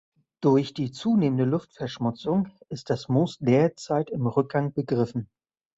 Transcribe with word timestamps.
Durch 0.41 0.73
die 0.73 0.91
zunehmende 0.91 1.43
Luftverschmutzung 1.43 2.47
ist 2.69 2.89
das 2.89 3.07
Moos 3.07 3.37
derzeit 3.37 4.09
im 4.09 4.25
Rückgang 4.25 4.73
begriffen. 4.73 5.29